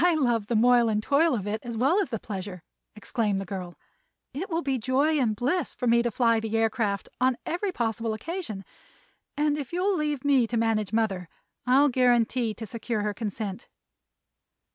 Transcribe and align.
"I 0.03 0.15
love 0.15 0.47
the 0.47 0.55
moil 0.55 0.89
and 0.89 1.03
toil 1.03 1.35
of 1.35 1.45
it, 1.45 1.61
as 1.63 1.77
well 1.77 1.99
as 2.01 2.09
the 2.09 2.17
pleasure," 2.19 2.63
exclaimed 2.95 3.37
the 3.37 3.45
girl. 3.45 3.77
"It 4.33 4.49
will 4.49 4.63
be 4.63 4.79
joy 4.79 5.19
and 5.19 5.35
bliss 5.35 5.75
to 5.75 5.85
me 5.85 6.01
to 6.01 6.09
fly 6.09 6.39
the 6.39 6.57
aircraft 6.57 7.07
on 7.19 7.37
every 7.45 7.71
possible 7.71 8.15
occasion, 8.15 8.65
and 9.37 9.59
if 9.59 9.71
you'll 9.71 9.95
leave 9.95 10.25
me 10.25 10.47
to 10.47 10.57
manage 10.57 10.91
mother 10.91 11.29
I'll 11.67 11.89
guarantee 11.89 12.55
to 12.55 12.65
secure 12.65 13.03
her 13.03 13.13
consent." 13.13 13.67